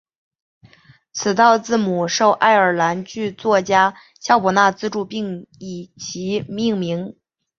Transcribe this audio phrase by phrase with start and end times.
[1.13, 7.13] 此套字母受爱尔兰剧作家萧伯纳资助并以其命名。